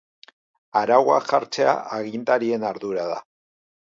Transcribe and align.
Arauak 0.79 1.27
jartzea 1.33 1.75
agintarien 1.99 2.67
ardura 2.73 3.07
da. 3.13 3.21